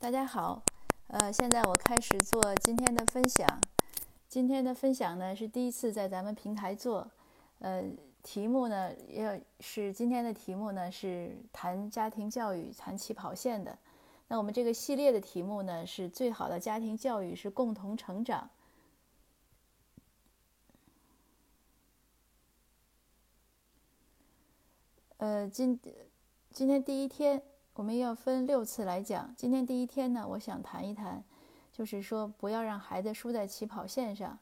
[0.00, 0.62] 大家好，
[1.08, 3.46] 呃，现在我开始做今天的分享。
[4.28, 7.06] 今天的分享呢是第一次在咱们平台做，
[7.58, 7.84] 呃，
[8.22, 13.78] 题目呢要是今天的题目呢是谈家庭教育、谈起跑线的。
[14.28, 18.48] 那我们这个系列的题目呢是最好的家庭教育是共同成长。
[25.18, 25.78] 呃，今
[26.50, 27.42] 今天第一天。
[27.74, 29.32] 我们要分六次来讲。
[29.36, 31.22] 今天第一天呢，我想谈一谈，
[31.72, 34.38] 就是说不要让孩子输在起跑线上。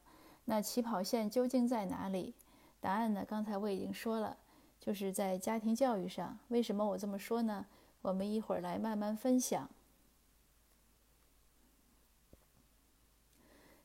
[0.47, 2.35] 那起跑线究竟在哪里？
[2.81, 3.25] 答案呢？
[3.29, 4.37] 刚才我已经说了，
[4.81, 6.39] 就是在家庭教育上。
[6.49, 7.67] 为什么我这么说呢？
[8.01, 9.69] 我们一会儿来慢慢分享。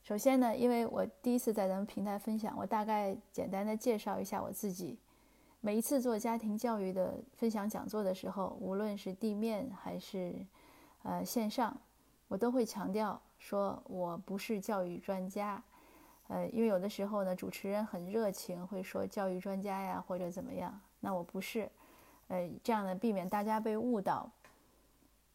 [0.02, 4.98] 首先呢，因为我第一次在咱们平台分享，我大概简单的介绍一下我自己。
[5.64, 10.34] 每一次做家庭教育的分享讲座的时候，无论是地面还是
[11.02, 11.74] 呃线上，
[12.28, 15.62] 我都会强调说我不是教育专家。
[16.28, 21.66] 呃，因为有的时候呢，主持人很热情，会说教育专家呀或者怎么样，那我不是。
[22.28, 24.30] 呃，这样呢，避免大家被误导。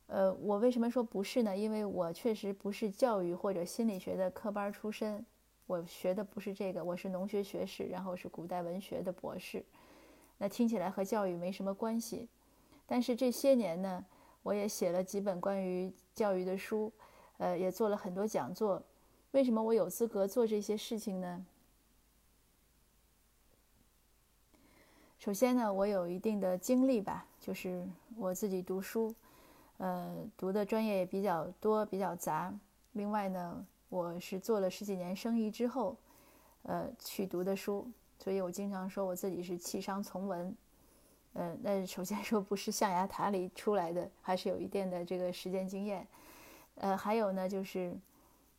[0.05, 1.57] 呃，我为什么说不是呢？
[1.57, 5.25] 因为我确实不是教育或者心理学的科班出身，
[5.65, 9.65] 我学的不是这个，我是农学学士，然后是古代文学的博士。
[10.39, 12.27] 那听起来和教育没什么关系，
[12.87, 14.03] 但是这些年呢，
[14.41, 16.91] 我也写了几本关于教育的书，
[17.37, 18.81] 呃，也做了很多讲座。
[19.31, 21.45] 为什么我有资格做这些事情呢？
[25.19, 29.13] 首先呢，我有一定的经历吧，就是我自己读书，
[29.77, 32.57] 呃，读的专业也比较多，比较杂。
[32.93, 35.97] 另外呢，我是做了十几年生意之后，
[36.63, 37.85] 呃，去读的书。
[38.21, 40.53] 所以我经常说我自己是弃商从文，
[41.33, 46.05] 呃，那首先说不是象牙塔里出来的，还是有一定的这个实践经验，
[46.75, 47.97] 呃，还有呢就是，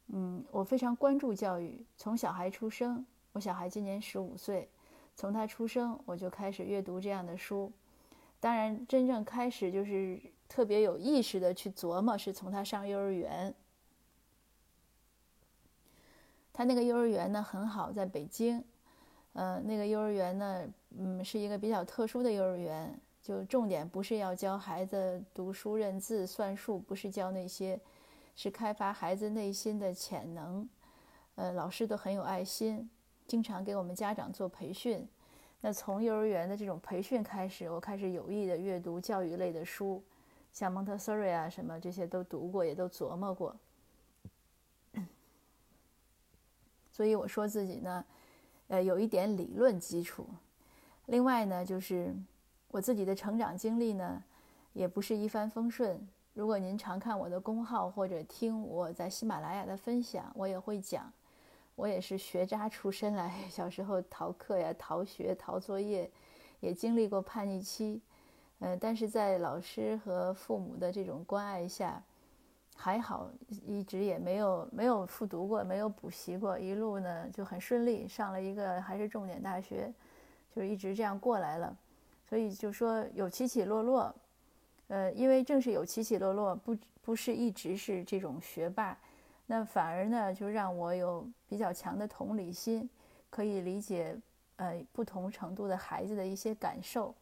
[0.07, 4.67] 嗯，我非常关注教育，从小孩出生，我小孩今年十五岁，
[5.15, 7.71] 从他出生我就开始阅读这样的书，
[8.41, 10.19] 当然真正开始就是
[10.49, 13.55] 特别有意识的去琢磨，是从他上幼儿园，
[16.51, 18.65] 他那个幼儿园呢很好，在北京。
[19.33, 20.69] 呃，那个幼儿园呢，
[20.99, 22.93] 嗯，是一个比较特殊的幼儿园，
[23.23, 27.81] 就重点不是要教孩子读书认字算术，不是教那些，
[28.35, 30.69] 是开发孩子内心的潜能。
[31.37, 32.91] 呃，老师都很有爱心，
[33.29, 35.09] 经常给我们家长做培训。
[35.61, 40.03] 那从幼儿园的这种培训开始，我开始有意的阅读教育类的书，
[40.53, 43.57] 像蒙特梭利啊什么这些都读过，也都琢磨过。
[46.91, 48.05] 所以我说自己呢。
[48.71, 50.25] 呃，有一点理论基础。
[51.07, 52.15] 另外呢，就是
[52.69, 54.23] 我自己的成长经历呢，
[54.73, 56.09] 也不是一帆风顺。
[56.35, 61.13] 如果您常看我的公号或者听我在喜马拉雅的分享，我也会讲，
[61.75, 66.09] 我也是学渣出身来，小时候逃课呀、逃学、逃作业，
[66.61, 68.01] 也经历过叛逆期。
[68.61, 72.01] 嗯，但是在老师和父母的这种关爱下。
[72.77, 73.31] 还好，
[73.67, 79.93] 一直也没有没有复读过，没有补习过，一路呢就很顺利，上了一个还是重点大学，
[80.55, 81.77] 就是一直这样过来了。
[82.27, 84.15] 所以就说有起起落落，
[84.89, 88.97] 呃，因为正是有起起落落，不不是一直是这种学霸，
[89.47, 92.89] 那反而呢就让我有比较强的同理心，
[93.29, 94.17] 可以理解
[94.57, 97.15] 呃不同程度的孩子的一些感受。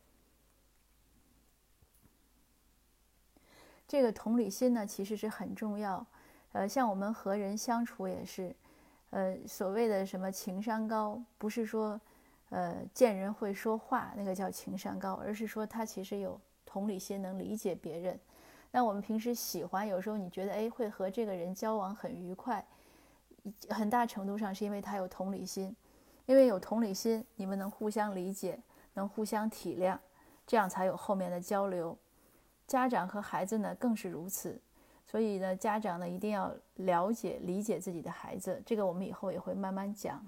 [3.88, 6.06] 这个同理心呢，其实是很重要。
[6.52, 8.54] 呃，像我们和人相处也是，
[9.10, 11.98] 呃，所谓的什么情商高，不是说，
[12.50, 18.20] 呃，见人会说话那个叫情商高，而是说他其实有同理心，能理解别人。
[18.70, 22.62] 那我们平时喜欢，有时候你觉得哎，会和这个人交往很愉快，
[23.70, 25.74] 很大程度上是因为他有同理心，
[26.26, 28.60] 因为有同理心，你们能互相理解，
[28.92, 29.98] 能互相体谅，
[30.46, 31.96] 这样才有后面的交流。
[32.68, 34.60] 家长和孩子呢更是如此，
[35.06, 38.62] 所以呢，家长呢一定要了解、理解自己的孩子。
[38.66, 40.22] 这个我们以后也会慢慢讲。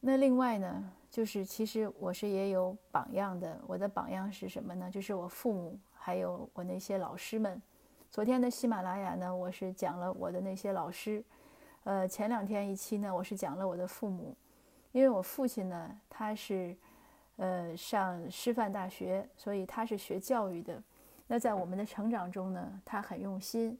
[0.00, 3.56] 那另外呢，就是其实我是也有榜样的。
[3.68, 4.90] 我的榜样是什么呢？
[4.90, 7.62] 就是我父母，还有我那些老师们。
[8.10, 11.22] 昨天的喜马拉雅呢，我是讲了我的那些老师。
[11.84, 14.34] 呃，前两天一期呢，我是讲了我的父母，
[14.90, 16.76] 因为我父亲呢，他是。
[17.36, 20.82] 呃，上师范大学，所以他是学教育的。
[21.26, 23.78] 那在我们的成长中呢，他很用心，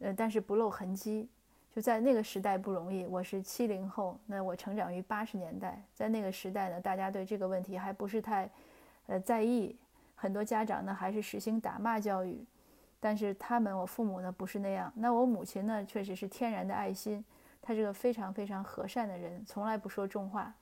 [0.00, 1.28] 呃，但是不露痕迹。
[1.74, 3.06] 就在那个时代不容易。
[3.06, 8.50] 我是七零后，那我成长于八十年代，在那个时代呢，大家对这个问题还不是太，
[9.06, 9.74] 呃，在意。
[10.14, 12.44] 很多家长呢，还是实行打骂教育。
[13.00, 14.92] 但是他们，我父母呢不是那样。
[14.94, 17.24] 那我母亲呢，确实是天然的爱心，
[17.62, 20.54] 她是个非常非常和善的人，从来不说重话。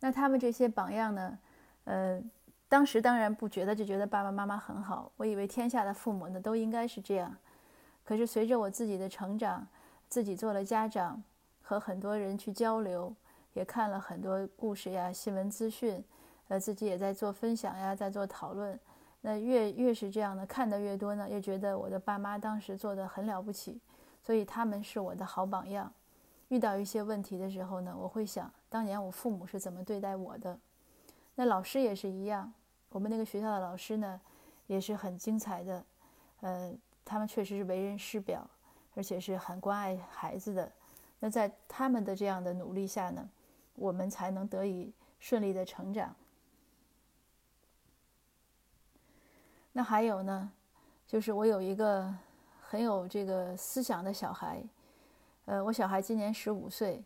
[0.00, 1.38] 那他们这些榜样呢，
[1.84, 2.22] 呃，
[2.68, 5.10] 当时当然不觉得，就觉得爸爸妈妈很好。
[5.16, 7.34] 我以为天下的父母呢都应该是这样。
[8.04, 9.66] 可是随着我自己的成长，
[10.08, 11.22] 自己做了家长，
[11.60, 13.14] 和很多人去交流，
[13.54, 16.02] 也看了很多故事呀、新闻资讯，
[16.48, 18.78] 呃，自己也在做分享呀，在做讨论。
[19.20, 23.80] 那越越是这样的，看得越多呢，越觉得我的爸妈当时做的很了不起，
[24.22, 25.92] 所以他们是我的好榜样。
[26.48, 30.58] 遇到一些问题的时候呢，我会想当年我父母是怎么对待我的。
[31.34, 32.52] 那老师也是一样，
[32.88, 34.20] 我们那个学校的老师呢，
[34.66, 35.84] 也是很精彩的，
[36.40, 36.74] 呃，
[37.04, 38.48] 他们确实是为人师表，
[38.94, 40.72] 而且是很关爱孩子的。
[41.20, 43.28] 那在他们的这样的努力下呢，
[43.74, 46.14] 我们才能得以顺利的成长。
[49.72, 50.50] 那还有呢，
[51.06, 52.12] 就是我有一个
[52.60, 54.60] 很有这个思想的小孩，
[55.48, 57.02] 呃，我小孩今年十五岁，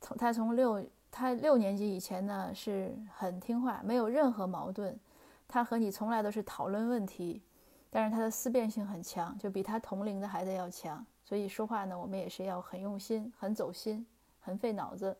[0.00, 4.98] 从他从六他六年级以前呢是很听话，没有任何矛盾，
[5.46, 7.42] 他和你从来都是讨论问题，
[7.90, 14.06] 但是他的思辨性很强，就比他同龄的孩子要强，所以说话呢我们也是要很用心、很走心、
[14.40, 15.14] 很费脑子。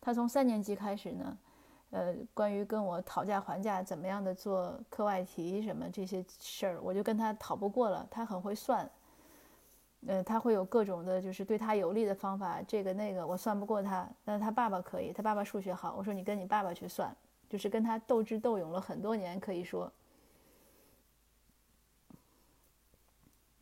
[0.00, 1.38] 他从三年级开始呢。
[1.90, 8.04] 呃，关于跟我讨价还价，怎么样的做课外题什么这些事儿，我就跟他讨不过了。
[8.10, 8.90] 他很会算，
[10.06, 14.08] 呃，他会有各种的，就是对他有利的方法，这个那个，我算不过他。
[14.24, 15.94] 但他爸爸可以，他爸爸数学好。
[15.98, 17.14] 我说你跟你爸爸去算，
[17.48, 19.92] 就是跟他斗智斗勇了很多年，可以说。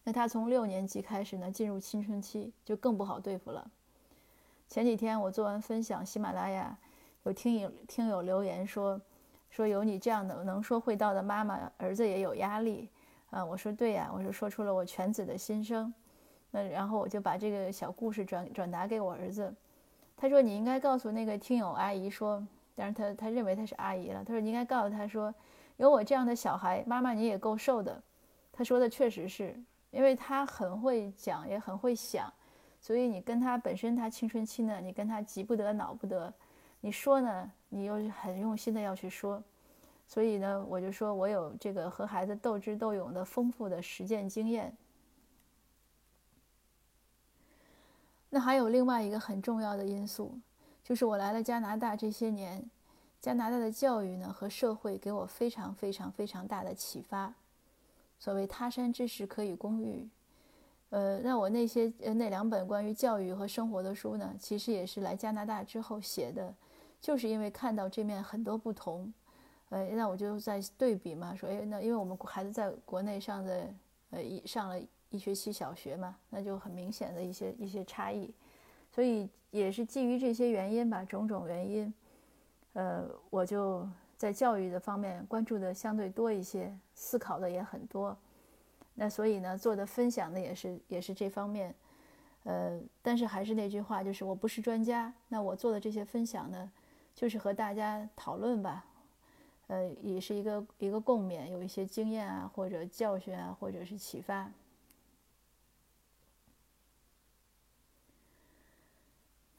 [0.03, 3.71] 那他从六年级开始呢，进入青春期，就更不好对付了。
[4.69, 6.77] 前几天我做完分享，喜马拉雅。
[7.23, 9.01] 有听友听友留言说，
[9.49, 12.91] 说有你这样的能说会道的妈妈，儿子也有压力
[13.31, 13.43] 啊。
[13.43, 15.93] 我说对呀，我说说出了我全子的心声。
[16.57, 19.53] 那然后我就把这个小故事转转达给我儿子，
[20.17, 22.41] 他说你应该告诉那个听友阿姨说，
[22.77, 24.23] 但是他他认为他是阿姨了。
[24.25, 25.35] 他说你应该告诉他说，
[25.79, 28.01] 有我这样的小孩，妈妈你也够瘦的。
[28.53, 29.61] 他说的确实是
[29.91, 32.33] 因为他很会讲，也很会想，
[32.81, 36.33] 所以你跟他本身他青春期呢，你跟他急不得恼不得。
[36.81, 37.51] 你说呢？
[37.69, 39.43] 你又很用心的要去说，
[40.07, 44.73] 所以呢，我就说我有这个和孩子斗智斗勇的丰富的实践经验。
[48.35, 50.37] 那还有另外一个很重要的因素，
[50.83, 52.69] 就是我来了加拿大这些年，
[53.21, 57.33] 加拿大的教育呢和社会给我非常非常非常大的启发。
[58.19, 60.09] 所谓他山之石可以攻玉。
[60.91, 66.53] 呃，那我那些呃那两本关于教育和生活的书呢，其实也是来加拿大之后写的。
[67.01, 69.15] 就是因为看到这面很多不同，
[69.69, 73.69] 呃，那我就在对比嘛，说，哎，那因为我们孩子在国内上的，
[74.11, 74.77] 呃，一上了
[75.15, 78.35] 一学期小学嘛，那就很明显的一些一些差异，
[78.91, 81.95] 所以也是基于这些原因吧，种种原因，
[82.73, 88.17] 呃，我就在教育的方面关注的相对多一些，思考的也很多，
[88.95, 91.73] 那所以呢，做的分享的也是也是这方面，
[92.43, 96.71] 呃，但是还是那句话，就是我不是专家，那我做的这些分享呢。
[97.17, 98.85] 就是和大家讨论吧，
[99.69, 104.51] 呃，也是一个一个共勉，有一些经验啊，或者教训啊，或者是启发。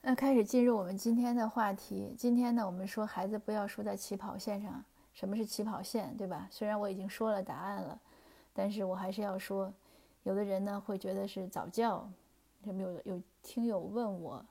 [0.08, 2.14] 那开始进入我们今天的话题。
[2.16, 4.86] 今天呢，我们说孩子不要输在起跑线上。
[5.16, 6.48] 什么是起跑线，对吧？
[6.52, 8.00] 虽然我已经说了答案了，
[8.54, 9.74] 但是我还是要说，
[10.22, 12.08] 有的人呢会觉得是早教。
[12.64, 14.46] 什么有有听友问我。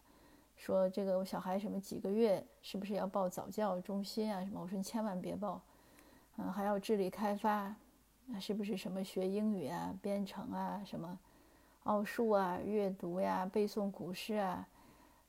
[0.57, 4.45] 说这个我小孩什么几个月是不是要报早教中心啊？
[4.45, 4.61] 什么？
[4.61, 5.63] 我说你千万别报，
[6.37, 7.73] 嗯，还要智力开发，
[8.41, 11.17] 是不是什么学英语啊、编程啊、什么
[11.85, 14.67] 奥数啊、阅读呀、背诵古诗啊，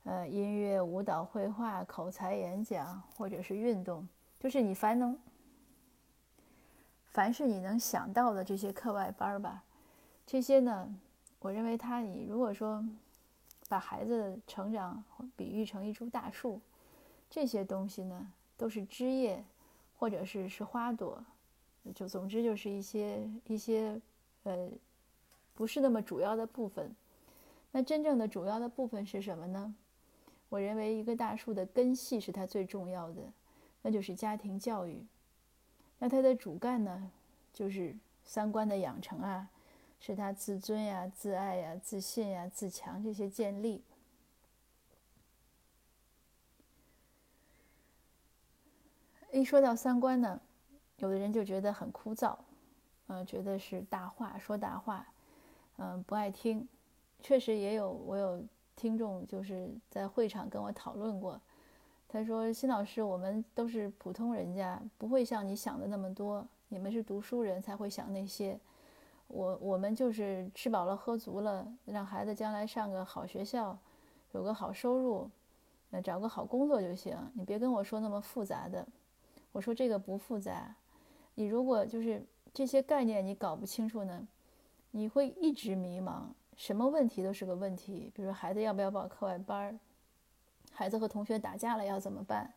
[0.06, 4.08] 呃，音乐、舞蹈、绘画、口才、演讲，或者是运动，
[4.40, 5.16] 就是你凡能，
[7.12, 9.64] 凡是你能想到的这些课外班吧，
[10.26, 10.96] 这些呢，
[11.40, 12.84] 我认为他你如果说。
[13.68, 15.04] 把孩子的成长
[15.36, 16.62] 比喻成一株大树，
[17.32, 19.44] 这些东西呢都是枝叶，
[19.98, 21.20] 或者是是花朵，
[21.96, 24.00] 就总之就是一些一些
[24.44, 24.70] 呃
[25.56, 26.96] 不是那么主要的部分。
[27.72, 29.74] 那真正的主要的部分是什么呢？
[30.50, 33.22] 我认为一个大树的根系是它最重要的，
[33.82, 35.06] 那就是家庭教育。
[36.00, 37.12] 那它的主干呢，
[37.54, 39.50] 就是三观的养成啊。
[39.98, 43.82] 是他自尊呀、自爱呀、自信呀、自强这些建立。
[49.32, 50.40] 一说到三观呢，
[50.98, 52.38] 有的人就觉得很枯燥，
[53.08, 55.08] 嗯，觉得是大话说大话，
[55.78, 56.68] 嗯，不爱听。
[57.24, 61.39] 确实也有我有听众就是在会场跟我讨论过，
[62.08, 66.46] 他说：“辛老师，我们都是普通人家，不会像你想的那么多。
[66.67, 68.60] 你们是读书人才会想那些，
[69.27, 73.77] 我我们就是吃饱了喝足了，让孩子将来上个好学校，
[74.34, 75.29] 有个好收入，
[75.91, 77.17] 呃，找个好工作就行。
[77.34, 78.86] 你别跟我说那么复杂的。”
[79.51, 80.75] 我说：“这个不复杂。”
[81.36, 84.27] 你如果就是这些概念你搞不清楚呢，
[84.91, 86.24] 你会一直迷茫，
[86.56, 88.12] 什么问题都是个问题。
[88.16, 89.80] 比如孩子要不要报课外班儿，
[90.72, 92.54] 孩子和同学打架了要怎么办？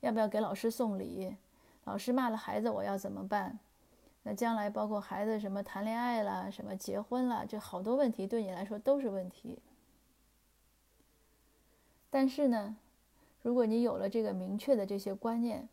[0.00, 1.36] 要不要给老师送礼？
[1.84, 3.58] 老师骂了孩子我要怎么办？
[4.22, 9.58] 那将来包括孩子什么谈恋爱了，什么结婚了，这好多问题对你来说都是问题。
[12.10, 12.76] 但是呢，
[13.40, 15.68] 如果你有了这个明确的这些观念，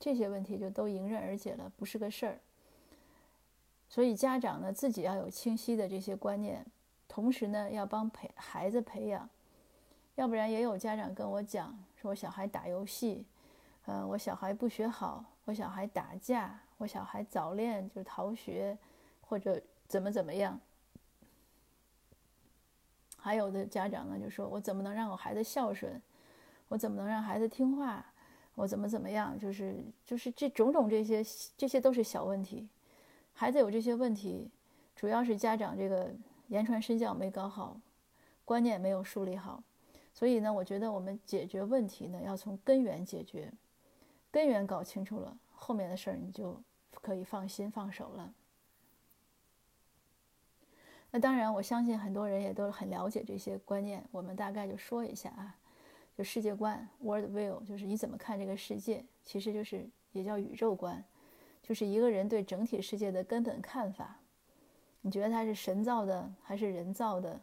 [0.00, 2.40] 这些问题就都迎刃而解了，不是个事儿。
[3.88, 6.66] 所以家长呢自己要有清晰的这些观念，
[7.14, 9.28] 同时呢要帮培孩子培养。
[10.16, 13.24] 要不然也有家长跟我讲，说我小孩打游戏，
[13.86, 18.76] 嗯，我小孩不学好，我小孩打架，我小孩早恋就是逃学，
[19.20, 20.58] 或者怎么怎么样。
[23.16, 26.02] 还有的家长呢就说，我怎么能让我孩子孝顺？
[26.66, 28.04] 我怎么能让孩子听话？
[28.56, 31.22] 我怎么怎么样，就是就是这种种这些，
[31.56, 32.68] 这些都是小问题。
[33.32, 34.50] 孩子有这些问题，
[34.96, 36.12] 主要是家长这个
[36.48, 37.80] 言传身教没搞好，
[38.44, 39.62] 观念没有树立好。
[40.12, 43.52] 所以呢，我觉得我们解决问题呢，要从根源解决，
[44.30, 46.60] 根源搞清楚了，后面的事儿你就
[47.02, 48.32] 可以放心放手了。
[51.10, 55.56] 那当然，我相信很多人也都很了解这些观念，我们大概就说一下啊。
[56.16, 61.02] 就世界观，world view，就是你怎么看这个世界，其实就是也叫宇宙观，
[61.60, 64.16] 就是一个人对整体世界的根本看法。
[65.06, 67.38] 你觉得它是神造的还是人造的？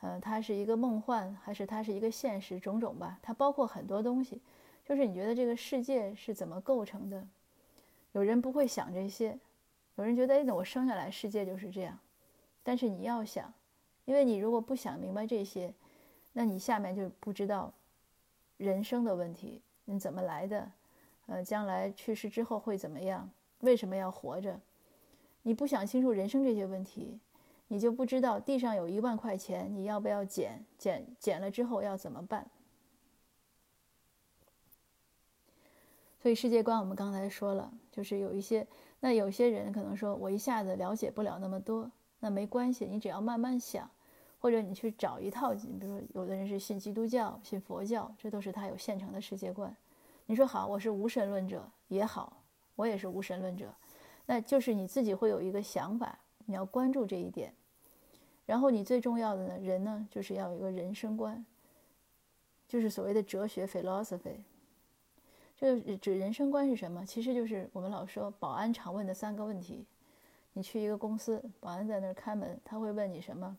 [0.00, 2.58] 呃，它是一个梦幻还是它是一个现实？
[2.58, 4.40] 种种吧，它包括很多东西。
[4.86, 7.28] 就是你觉得这个世界是怎么构成的？
[8.12, 9.38] 有人不会想这些，
[9.96, 11.98] 有人觉得，哎，那我生下来世界就是这样。
[12.62, 13.52] 但是你要想，
[14.06, 15.74] 因为你如果不想明白这些，
[16.32, 17.70] 那你下面就不知道。
[18.56, 20.70] 人生的问题，你怎么来的？
[21.26, 23.28] 呃，将来去世之后会怎么样？
[23.60, 24.58] 为什么要活着？
[25.44, 27.20] 你不想清楚人生这些问题，
[27.68, 30.64] 你就不知道地上有一万块钱，你要不要捡？
[30.76, 32.50] 捡捡了之后要怎么办？
[36.20, 38.66] 所以世界观我们刚才说了，就是有一些，
[38.98, 43.88] 那有些人可能说我一下子了解不了那么多，那没关系，你只要慢慢想。
[44.40, 49.74] 或者你去找一套，你比如说，有的人是信基督教、信佛教，这都是他有现成的世界观。
[50.26, 52.42] 你说好，我是无神论者也好，
[52.76, 53.74] 我也是无神论者，
[54.26, 57.54] 那就是你自己会有一个想法，你要关注这一点。
[58.46, 61.44] 然后你最重要的呢，人呢，就是要有一个人生观，
[62.68, 64.38] 就是所谓的哲学 （philosophy）。
[65.56, 67.06] 这个指人生观是什么？
[67.06, 69.86] 其实就是我们老说保安常问的三个问题。
[70.52, 73.56] 你去一个公司，保安在那儿开门，他会问你什么？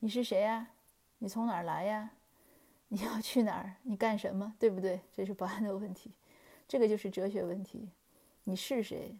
[0.00, 0.70] 你是谁呀？
[1.18, 2.12] 你从哪儿来呀？
[2.88, 3.76] 你要去哪儿？
[3.82, 4.54] 你干什么？
[4.58, 5.00] 对不对？
[5.12, 6.10] 这是保安的问题，
[6.66, 7.88] 这个就是哲学问题。
[8.44, 9.16] 你是谁？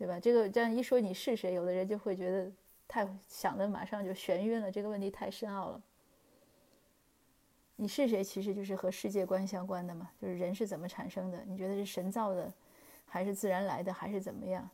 [0.00, 0.18] 对吧？
[0.18, 2.50] 这个这样一说你是谁，有的人就会觉得
[2.88, 4.72] 太想的马上就眩晕了。
[4.72, 5.82] 这个问题太深奥了。
[7.76, 8.24] 你是谁？
[8.24, 11.44] 其实就是和世界观相关的嘛，就是人是怎么产生的？
[11.46, 12.50] 你觉得是神造的，
[13.04, 14.66] 还是自然来的，还是怎么样？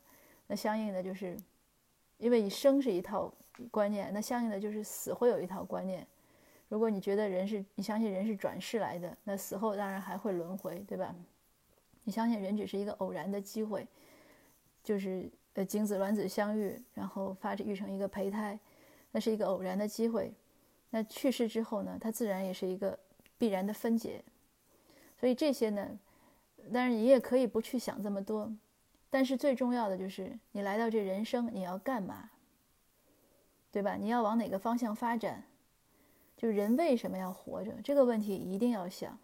[0.46, 1.36] 那相应的就是，
[2.18, 3.32] 因为你生是一套。
[3.70, 6.06] 观念，那相应的就是死会有一套观念。
[6.68, 11.14] 如果你觉得人是你相信人是转世来的，那死后当然还会轮回，对吧？
[12.04, 13.88] 你相信人只是一个偶然的机会，
[14.86, 18.56] 就是呃精子卵子相遇，然后发育成一个胚胎，
[19.10, 20.32] 那是一个偶然的机会。
[20.90, 22.96] 那去世之后呢，它自然也是一个
[23.36, 24.22] 必然的分解。
[25.18, 25.98] 所以这些呢，
[26.72, 28.54] 当然你也可以不去想这么多，
[29.10, 32.30] 但是最重要的就是你来到这人生你要干嘛？
[33.72, 33.96] 对吧？
[33.96, 35.42] 你要往哪个方向发展？
[36.36, 39.18] 就人为什么要活着这个问题一定要想。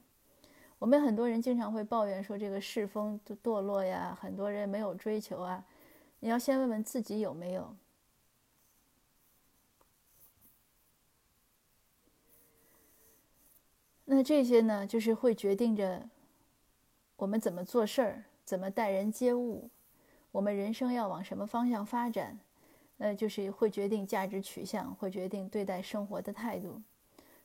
[0.82, 5.64] 我们很多人经常会抱怨说这个世风堕落呀，很多人没有追求啊。
[6.18, 7.76] 你要先问问自己有没有。
[14.06, 16.08] 那这些呢，就是会决定着
[17.14, 19.70] 我们怎么做事儿，怎么待人接物，
[20.32, 22.36] 我们人生要往什么方向发展。
[22.98, 26.82] 呃，就是会决定价值取向，会决定对待生活的态度。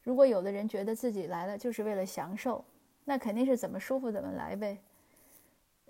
[0.01, 2.65] 如果有的人觉得自己来了就是为了享受，
[3.09, 4.77] 那肯定是怎么舒服怎么来呗。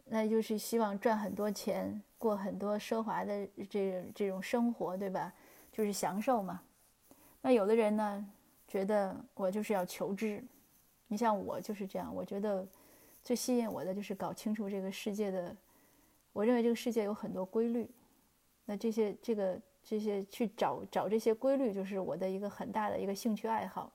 [0.06, 5.34] 那就是希望赚很多钱，过很多奢华的这这种生活，对吧？
[5.72, 6.62] 就是享受嘛。
[7.42, 8.26] 那有的人呢，
[8.68, 10.44] 觉得我就是要求知。
[11.08, 12.64] 你像我就是这样，我觉得
[13.24, 15.56] 最吸引我的就是搞清楚这个世界的。
[16.34, 17.90] 我认为这个世界有很多规律，
[18.66, 23.92] 那这些这个这些去找找这些规律，就是我的一个很大的一个兴趣爱好。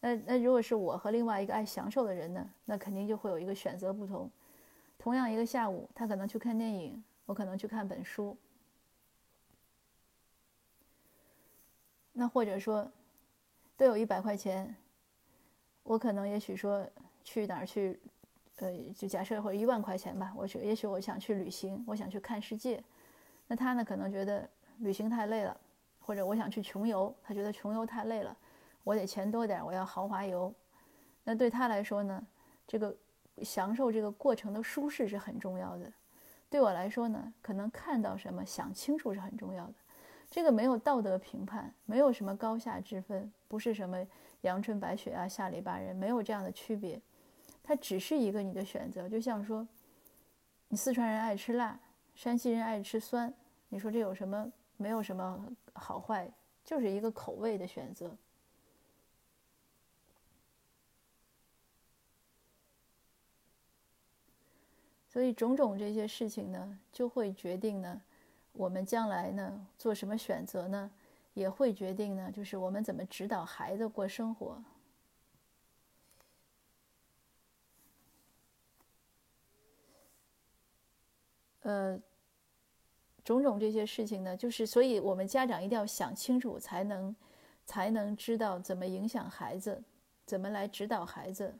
[0.00, 4.30] 那那如果是我和另外一个爱享受的人呢，那肯定就会有一个选择不同。
[4.98, 8.36] 同样一个下午，他可能去看电影，我可能去看本书。
[12.12, 12.90] 那或者说，
[13.76, 14.74] 都有一百块钱。
[15.82, 16.86] 我可能也许说
[17.24, 17.98] 去哪儿去，
[18.56, 20.32] 呃，就假设或者一万块钱吧。
[20.36, 22.82] 我觉也许我想去旅行，我想去看世界。
[23.46, 25.58] 那他呢，可能觉得旅行太累了，
[25.98, 28.36] 或者我想去穷游，他觉得穷游太累了，
[28.84, 30.52] 我得钱多点，我要豪华游。
[31.24, 32.26] 那对他来说呢，
[32.66, 32.96] 这个
[33.42, 35.92] 享受这个过程的舒适是很重要的。
[36.48, 39.74] 对我来说呢，可能看到什么想清楚是很重要的。
[40.30, 44.06] 这个没有道德评判，没有什么高下之分，不是什么。
[44.42, 46.98] 阳春白雪啊，下里巴人没有这样的区别，
[47.62, 49.06] 它只是一个你的选择。
[49.06, 49.68] 就像说，
[50.68, 51.78] 你四川人爱吃辣，
[52.14, 53.30] 山西人爱吃酸，
[53.68, 54.50] 你说这有什么？
[54.78, 56.26] 没有什么好坏，
[56.64, 58.16] 就是一个口味的选择。
[65.20, 68.00] 所以种种这些事情呢，就会决定呢，
[68.54, 70.90] 我们将来呢做什么选择呢？
[71.34, 74.64] 也会决定呢，就是我们怎么指导孩子过生活。
[81.60, 82.00] 呃，
[83.22, 87.14] 种种这些事情呢，就是所以我们家长一定要想清楚，才能
[87.66, 89.84] 才能知道怎么影响孩子，
[90.24, 91.54] 怎么来指导孩子。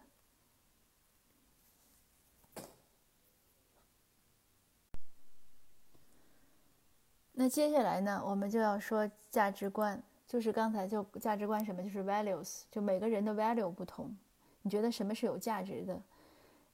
[7.42, 14.14] 那接下来呢，我们就要说价值观，就是刚才就价值观什么，就是 values，就每个人的 value 不同。
[14.61, 15.98] 你觉得什么是有价值的？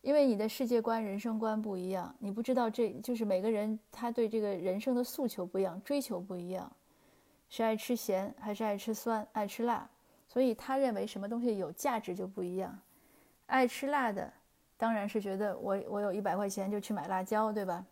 [0.01, 6.69] 因为你的世界观、人生观不一样，你不知道这就是每个人他对这个人生的诉求不一样，追求不一样，
[7.49, 9.89] 是爱吃咸还是爱吃酸、爱吃辣，
[10.27, 12.77] 所以他认为什么东西有价值就不一样。
[13.47, 14.33] 爱吃辣的，
[14.77, 17.87] 当然是觉得我我有一百块钱就去买辣椒，对吧？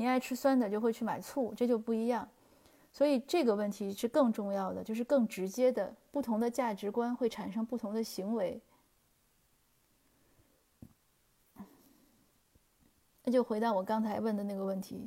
[0.00, 2.26] 你爱吃酸的，就会去买醋，这就不一样。
[2.90, 8.58] 所以这个问题是更重要的，就是更直接的，不同的价值观会产生不同的行为。
[13.24, 15.06] 那就回到我刚才问的那个问题：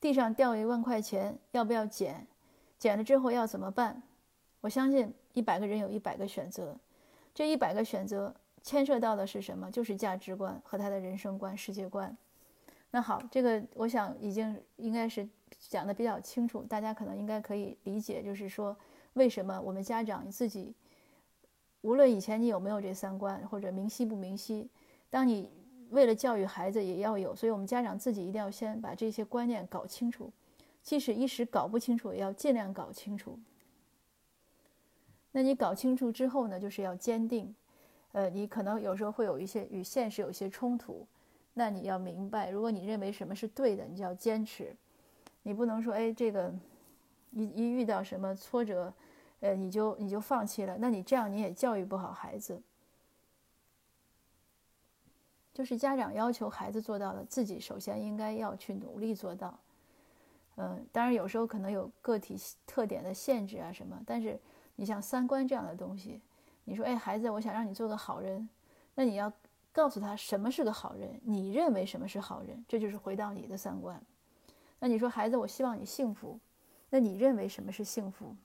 [0.00, 2.26] 地上掉一万块钱，要不要捡？
[2.76, 4.02] 捡了之后要怎么办？
[4.62, 6.76] 我相信一百个人有一百个选择，
[7.32, 9.70] 这一百个选择牵涉到的是什么？
[9.70, 12.16] 就是价值观和他的人生观、世界观。
[12.94, 15.28] 那好，这个我想已经应该是
[15.58, 18.76] 讲的比较清楚，大家可能应该可以理解，就是说
[19.14, 20.72] 为什么我们家长自己，
[21.80, 24.70] 无论以前你有没有这三观或者明晰不明晰，
[25.10, 25.50] 当你
[25.90, 30.30] 为了教育孩子也要有，所以我们家长自己一定要先把这些观念搞清楚，
[30.80, 33.36] 即使一时搞不清楚，也要尽量搞清楚。
[35.32, 37.52] 那你搞清楚之后呢，就是要坚定，
[38.12, 41.04] 呃，你可能有时候会有一些与现实有一些冲突。
[41.56, 44.74] 那你要明白，如果你认为什么是对的，你就要坚持。
[45.44, 46.52] 你不能说，哎，这个
[47.30, 48.92] 一一遇到什么挫折，
[49.38, 50.76] 呃，你就你就放弃了。
[50.78, 52.60] 那你这样你也教育不好孩子。
[55.52, 59.56] 就是家长要求孩子做到的，自己首先应该要去努力做到。
[60.56, 62.36] 嗯，当然有时候可能有个体
[62.66, 64.36] 特点的限制啊什么，但是
[64.74, 66.20] 你像三观这样的东西，
[66.64, 68.48] 你说，哎，孩子，我想让你做个好人，
[68.96, 69.32] 那你要。
[69.74, 74.00] 告诉他什么是个好人，你认为什么是好人，这就是回到你的三观。
[74.78, 76.38] 那你说孩子，我希望你幸福，
[76.90, 78.36] 那你认为什么是幸福？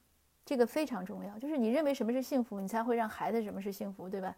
[0.44, 4.36] 这个非常重要，就是你认为什么是幸福，你才会让孩子什么是幸福，对吧？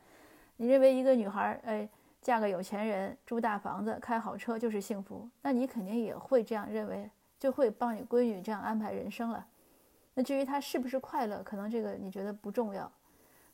[0.58, 1.88] 你认为一个女孩儿，哎，
[2.22, 9.48] 嫁个有钱人，住大房子，开好车就是幸福，那你肯定也会这样认为，就会帮你闺女这样安排人生了。
[10.14, 12.92] 那至于她是不是快乐，可能这个你觉得不重要。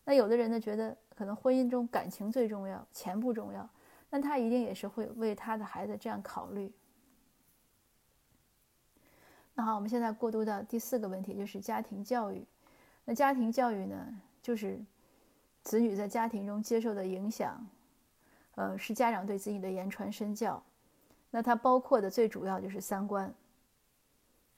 [0.05, 0.97] 那有的人呢，觉得。
[1.17, 3.67] 可能婚姻中感情最重要，钱不重要，
[4.11, 6.71] 那他一定也是会为他的孩子这样考虑。
[9.55, 12.45] 那好，我们现在过渡到第四个问题，就是家庭教育。
[13.03, 14.79] 那家庭教育呢，就是
[15.63, 17.65] 子女在家庭中接受的影响，
[18.53, 20.61] 呃，是家长对子女的言传身教。
[21.31, 23.33] 那它包括的最主要就是三观，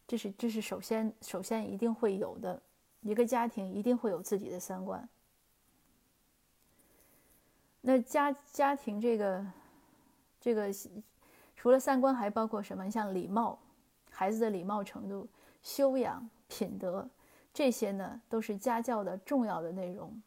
[0.06, 2.62] 这是这是首先首先一定会有的，
[3.00, 5.08] 一个家庭一定会有自己的三观。
[7.82, 9.46] 那家家庭这个，
[10.40, 10.70] 这个，
[11.56, 12.90] 除了三观，还包括什么？
[12.90, 13.58] 像礼貌，
[14.10, 15.28] 孩子的礼貌程度、
[15.62, 17.10] 修养、品德，
[17.54, 20.22] 这些呢，都是家教的重要的内容。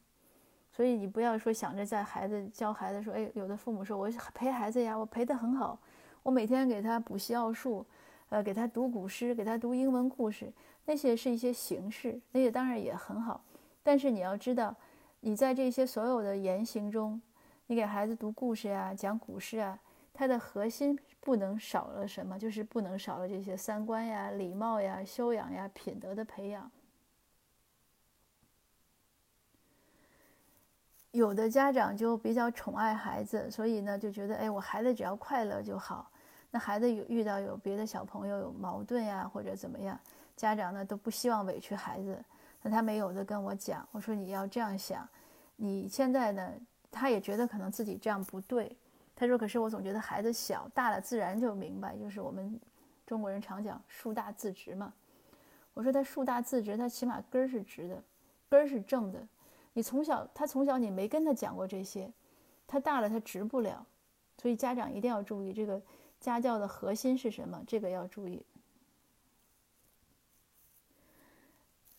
[0.71, 5.79] 所以你不要说想着在孩子教孩子说，哎，有的父母说，我陪孩子呀，我陪得很好，
[6.23, 7.85] 我每天给他补习奥数，
[8.31, 10.51] 呃，给他读古诗，给他读英文故事，
[10.87, 13.45] 那些是一些形式，那些当然也很好。
[13.83, 14.75] 但是你要知道，
[15.21, 17.21] 你在这些所有的言行中，
[17.73, 19.79] 你给孩子读故事呀，讲古诗啊，
[20.13, 26.71] 它的核心不能少了什么，就是不能少了这些三观呀、礼貌呀、修养呀、品德的培养。
[31.13, 36.11] 有的家长就比较宠爱孩子，所以呢就觉得，哎，我孩子只要快乐就好。
[36.51, 39.99] 那孩子有遇到有别的小朋友有矛盾呀，或者怎么样，
[40.37, 42.23] 家长呢都不希望委屈孩子。
[42.61, 45.09] 那他没有的跟我讲，我说你要这样想，
[45.57, 46.53] 你现在呢，
[46.93, 48.77] 他也觉得可能自己这样不对。
[49.17, 52.61] 他说，可是我总觉得孩子小，大了自然就明白，就是我们
[53.07, 54.93] 中国人常讲树大自直嘛。
[55.75, 58.03] 我说他树大自直，他起码根儿是直的，
[58.49, 59.27] 根儿是正的。
[59.73, 62.11] 你从小，他从小你没跟他讲过这些，
[62.67, 63.87] 他大了他直不了，
[64.39, 65.81] 所以家长一定要注意这个
[66.21, 68.45] 家教的核心是什么，这个要注意。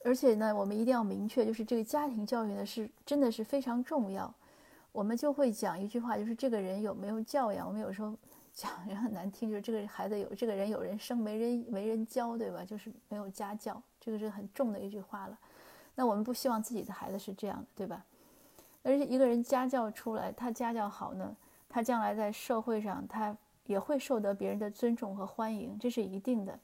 [0.04, 4.34] 而且呢，我们一定要明确，就是这个家庭教育呢是真的是非常重要。
[4.94, 7.68] 我们就会讲一句话，就是这个人有没有教养。
[7.68, 8.16] 我们有时候
[8.54, 12.64] 讲也很难听，就是这个孩子有这个人有人生没人没人教，对吧？
[12.64, 15.38] 就是没有家教，这个是很重的一句话了。
[15.96, 18.06] 那我们不希望自己的孩子是这样的，对吧？
[18.84, 21.36] 而且一个人家教出来，他家教好呢，
[21.68, 26.60] 他将来在社会上他也会受得别人的尊重和欢迎，这是一定的。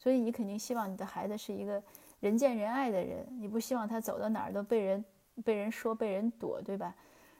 [0.00, 1.80] 所以你肯定希望你的孩子是一个
[2.18, 5.04] 人见人爱的人，你不希望他走到哪儿都被人
[5.44, 6.92] 被人说、被人躲，对吧？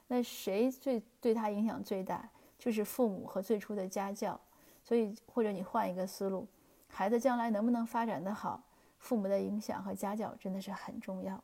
[0.09, 2.29] 那谁最对他影响最大？
[2.57, 4.37] 就是父母和最初的家教。
[4.83, 6.47] 所以或者你换一个思路，
[6.87, 8.61] 孩子将来能不能发展的好？
[8.97, 11.41] 父母的影响和家教真的是很重要。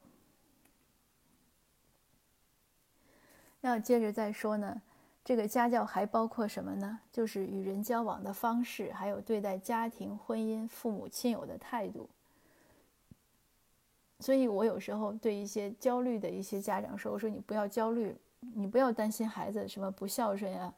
[3.61, 4.81] 那接着再说呢，
[5.23, 6.99] 这个家教还包括什么呢？
[7.11, 12.09] 就是与人交往的方式，还有对待家庭、婚姻、父母亲友的态度。
[14.19, 18.15] 所以我有时候对一些焦虑的一些家长说：“我说你不要焦虑，
[18.53, 20.73] 你不要担心孩子什么不孝顺呀，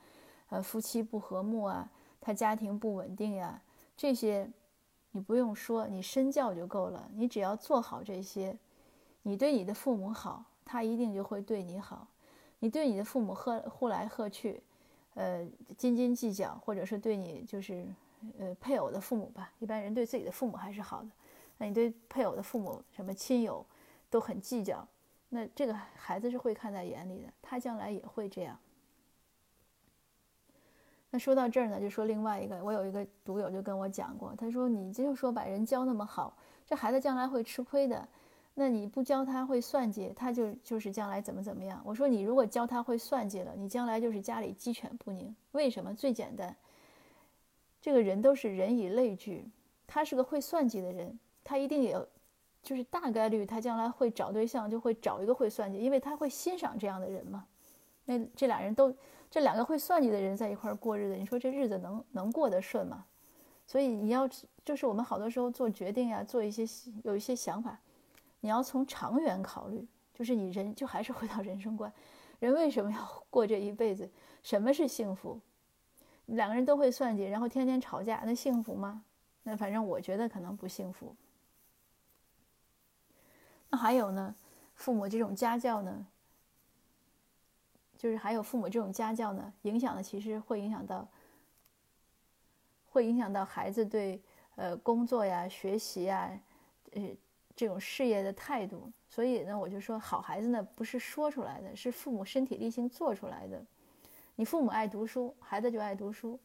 [0.50, 1.90] 呃，夫妻不和睦啊，
[2.22, 3.62] 他家庭不稳定呀，
[3.98, 4.50] 这些。”
[5.12, 7.10] 你不用说，你身教就够了。
[7.16, 8.56] 你只要做好这些，
[9.24, 12.06] 你对你的父母好，他一定就会对你好。
[12.60, 14.62] 你对你的父母喝呼来喝去，
[15.16, 15.44] 呃，
[15.76, 17.88] 斤斤计较，或者是对你就是
[18.38, 21.10] 呃配偶的父母吧，一般人对自己的父母还是好的。
[21.58, 23.66] 那你对配偶的父母什么亲友
[24.12, 24.88] 都很计较，
[25.30, 28.58] 那这个孩子是会看在眼里的，他将来也会这样。
[31.10, 38.08] 那说到这儿呢，就说另外一个，我有一个读友就跟我讲过，他说：“你就说把人教那么好，这孩子将来会吃亏的。
[38.54, 45.34] 那你不教他会算计，他就就是将来怎么怎么样。”我说：“你如果教他会算计了，你将来就是家里鸡犬不宁。
[45.52, 45.94] 为什么？
[45.94, 46.56] 最简单，
[47.82, 49.46] 这个人都是人以类聚，
[49.86, 51.98] 他是个会算计的人，他一定也，
[52.62, 57.46] 就是大概率他将来会找对象就会找一个会算计，因为他会欣赏这样的人嘛。
[58.06, 58.94] 那这俩人都。”
[59.30, 63.04] 这两个会算计的人在一块过日子，你说这日子能能过得顺吗？
[63.66, 64.26] 所以你要
[64.64, 66.64] 就是我们好多时候做决定呀，做一些
[67.04, 67.78] 有一些想法，
[68.40, 69.86] 你要从长远考虑。
[70.14, 71.92] 就是你人就还是回到人生观，
[72.40, 74.10] 人为什么要过这一辈子？
[74.44, 75.42] 什么是幸福？
[76.28, 79.04] 两个人都会算计，然后天天吵架，那幸福吗？
[79.44, 81.14] 那反正我觉得可能不幸福。
[83.78, 84.36] 还有呢，
[84.76, 86.08] 父母这种家教呢？
[87.98, 91.08] 就是还有父母这种家教呢，影响的其实会影响到，
[92.92, 94.22] 会影响到孩子对
[94.56, 96.30] 呃工作呀、学习呀，
[96.92, 97.02] 呃
[97.56, 98.92] 这种事业的态度。
[99.10, 103.66] 所以呢，我就说好孩子呢不是说出来的，是父母身体力行做出来的。
[104.36, 106.38] 你父母爱读书，孩子就爱读书；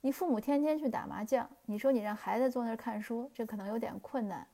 [0.00, 4.46] 你父母天天去打麻将，你说你让孩子坐那儿看书，这可能有点困难。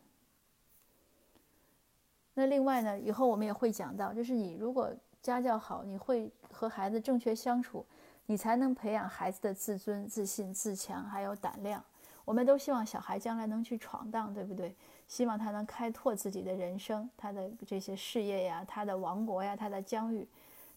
[2.36, 4.94] 那另外呢，以后我们也会讲到，就是你如果。
[5.22, 7.84] 家教好，你会和孩子正确相处，
[8.26, 11.82] 你才能培养孩子的自尊、自信、自强，还有胆量。
[12.24, 14.72] 我们都希望小孩将来能去闯荡，对不对？
[15.08, 20.28] 希望他能开拓自己的人生，他的这些事业呀，他的王国呀，他的疆域。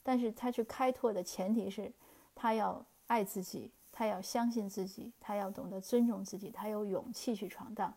[0.01, 1.91] 但是他去开拓的前提是，
[2.33, 7.93] 他要爱自己，他要相信自己，他要懂得尊重自己，他有勇气去闯荡。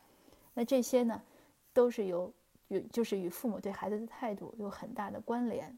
[0.53, 1.23] 那这些呢，
[1.73, 2.31] 都是由
[2.73, 5.77] 与就是与父母对孩子的态度有很大的关联。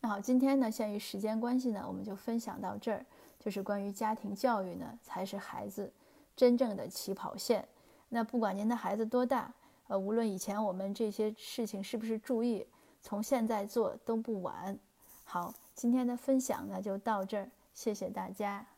[0.00, 3.04] 那好，今天呢，限于时间关系呢，我们就分享到这儿。
[3.38, 5.92] 就是关于家庭教育呢，才是孩子
[6.34, 7.66] 真正的起跑线。
[8.08, 9.52] 那不管您的孩子多大，
[9.88, 12.66] 呃，无论以前我们这些事情是不是注意，
[13.02, 14.78] 从现在做都不晚。
[15.24, 18.73] 好，今天的分享呢就到这儿，谢谢大家。